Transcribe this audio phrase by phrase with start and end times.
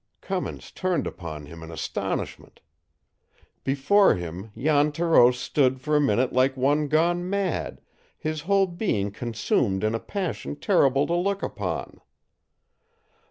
[0.19, 2.59] Cummins turned upon him in astonishment.
[3.63, 7.81] Before him Jan Thoreau stood for a minute like one gone mad,
[8.17, 12.01] his whole being consumed in a passion terrible to look upon.